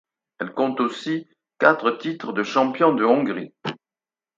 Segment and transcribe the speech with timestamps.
[0.39, 1.27] Elle compte aussi
[1.59, 3.53] quatre titres de champion de Hongrie.